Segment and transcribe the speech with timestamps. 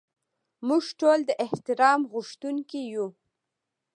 [0.67, 3.07] موږ ټول د احترام غوښتونکي یو.